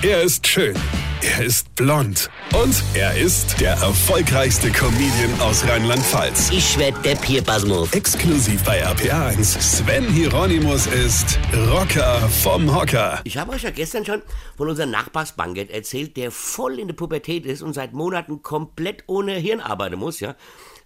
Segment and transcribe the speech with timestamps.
[0.00, 0.76] Er ist schön.
[1.22, 2.30] Er ist blond.
[2.54, 6.50] Und er ist der erfolgreichste Comedian aus Rheinland-Pfalz.
[6.52, 7.92] Ich werd der Pierpasmus.
[7.92, 9.60] Exklusiv bei RPA1.
[9.60, 11.40] Sven Hieronymus ist
[11.72, 13.20] Rocker vom Hocker.
[13.24, 14.22] Ich habe euch ja gestern schon
[14.56, 19.32] von unserem Nachbarsbanget erzählt, der voll in der Pubertät ist und seit Monaten komplett ohne
[19.32, 20.36] Hirn arbeiten muss, ja.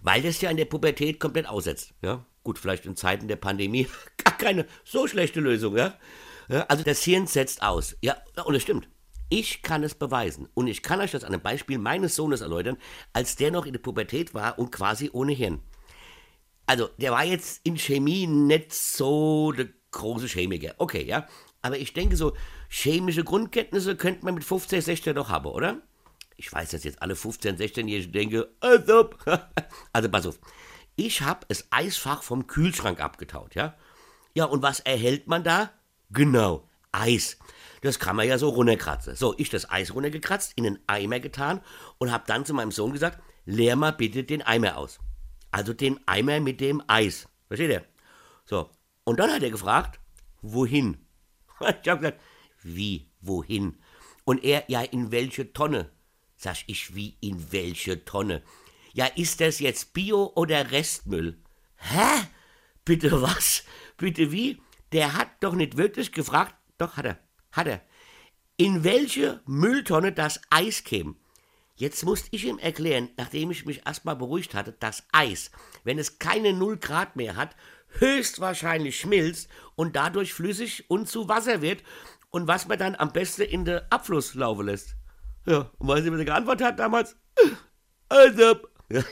[0.01, 2.25] Weil das ja in der Pubertät komplett aussetzt, ja.
[2.43, 3.87] Gut, vielleicht in Zeiten der Pandemie
[4.23, 5.93] gar keine so schlechte Lösung, ja.
[6.49, 7.95] ja also das Hirn setzt aus.
[8.01, 8.87] Ja, und es stimmt.
[9.35, 10.47] Ich kann es beweisen.
[10.53, 12.77] Und ich kann euch das an einem Beispiel meines Sohnes erläutern,
[13.13, 15.59] als der noch in der Pubertät war und quasi ohne Hirn.
[16.67, 20.75] Also, der war jetzt in Chemie nicht so der große Chemiker.
[20.77, 21.27] Okay, ja.
[21.63, 22.33] Aber ich denke, so
[22.69, 25.81] chemische Grundkenntnisse könnte man mit 15, 16 doch haben, oder?
[26.37, 29.09] Ich weiß, dass jetzt alle 15, 16-Jährigen denken, also,
[29.93, 30.39] also pass auf.
[30.95, 33.73] Ich habe das Eisfach vom Kühlschrank abgetaut, ja?
[34.35, 35.71] Ja, und was erhält man da?
[36.11, 37.39] Genau, Eis.
[37.83, 39.17] Das kann man ja so runterkratzen.
[39.17, 41.59] So, ich das Eis runtergekratzt, in den Eimer getan
[41.97, 44.99] und habe dann zu meinem Sohn gesagt, leer mal bitte den Eimer aus.
[45.51, 47.27] Also den Eimer mit dem Eis.
[47.47, 47.85] Versteht ihr?
[48.45, 48.69] So,
[49.03, 49.99] und dann hat er gefragt,
[50.41, 50.97] wohin?
[51.59, 52.21] Ich habe gesagt,
[52.63, 53.77] wie, wohin?
[54.23, 55.91] Und er, ja, in welche Tonne?
[56.37, 58.43] Sag ich, wie, in welche Tonne?
[58.93, 61.37] Ja, ist das jetzt Bio oder Restmüll?
[61.75, 62.27] Hä?
[62.85, 63.65] Bitte was?
[63.97, 64.61] Bitte wie?
[64.93, 66.55] Der hat doch nicht wirklich gefragt.
[66.77, 67.22] Doch, hat er.
[67.53, 67.81] Hat er.
[68.57, 71.15] In welche Mülltonne das Eis käme.
[71.75, 75.49] Jetzt musste ich ihm erklären, nachdem ich mich erstmal beruhigt hatte, dass Eis,
[75.83, 77.55] wenn es keine 0 Grad mehr hat,
[77.99, 81.83] höchstwahrscheinlich schmilzt und dadurch flüssig und zu Wasser wird
[82.29, 84.95] und was man dann am besten in den Abfluss laufen lässt.
[85.45, 87.15] Ja, und weißt du, was er geantwortet hat damals?
[88.09, 88.55] Also,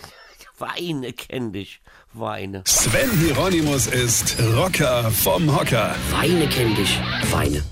[0.58, 1.81] Weine kenn dich,
[2.14, 2.64] Weine.
[2.67, 5.95] Sven Hieronymus ist Rocker vom Hocker.
[6.11, 7.00] Weine kenn dich,
[7.31, 7.64] Weine.